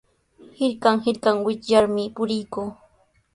Hirkan 0.59 0.97
hirkan 1.07 1.37
wichyarmi 1.45 2.03
purikuu. 2.15 2.67